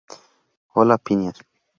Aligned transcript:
Hola, 0.73 0.97
Phineas. 0.97 1.37